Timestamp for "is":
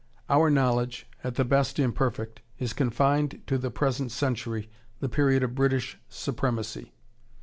2.57-2.73